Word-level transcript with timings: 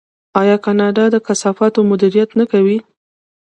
آیا 0.41 0.55
کاناډا 0.65 1.05
د 1.11 1.15
کثافاتو 1.27 1.79
مدیریت 1.91 2.29
نه 2.39 2.45
کوي؟ 2.51 2.77